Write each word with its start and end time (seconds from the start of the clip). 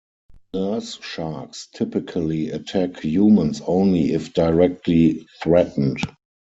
Nurse 0.55 0.99
sharks 0.99 1.67
typically 1.75 2.49
attack 2.49 3.01
humans 3.01 3.61
only 3.67 4.13
if 4.15 4.33
directly 4.33 5.27
threatened. 5.43 5.99